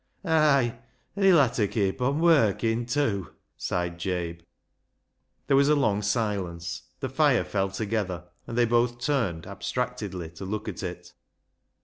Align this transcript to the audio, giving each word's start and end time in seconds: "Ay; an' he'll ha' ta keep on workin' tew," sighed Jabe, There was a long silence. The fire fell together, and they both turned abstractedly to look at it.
"Ay; 0.25 0.79
an' 1.15 1.21
he'll 1.21 1.47
ha' 1.47 1.53
ta 1.53 1.67
keep 1.67 2.01
on 2.01 2.19
workin' 2.19 2.87
tew," 2.87 3.35
sighed 3.55 3.99
Jabe, 3.99 4.39
There 5.45 5.55
was 5.55 5.69
a 5.69 5.75
long 5.75 6.01
silence. 6.01 6.81
The 7.01 7.07
fire 7.07 7.43
fell 7.43 7.69
together, 7.69 8.23
and 8.47 8.57
they 8.57 8.65
both 8.65 8.99
turned 8.99 9.45
abstractedly 9.45 10.31
to 10.31 10.43
look 10.45 10.67
at 10.67 10.81
it. 10.81 11.13